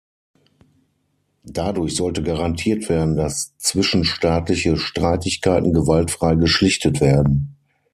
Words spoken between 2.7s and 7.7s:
werden, dass zwischenstaatliche Streitigkeiten gewaltfrei geschlichtet werden.